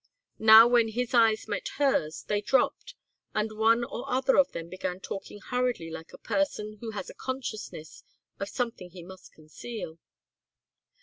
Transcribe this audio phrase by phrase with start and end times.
[0.39, 2.95] Now when his eyes met hers they dropped,
[3.35, 7.11] and one or the other of them began talking hurriedly like a person who has
[7.11, 8.03] a consciousness
[8.39, 9.99] of something he must conceal.